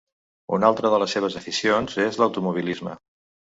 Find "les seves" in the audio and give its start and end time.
1.03-1.37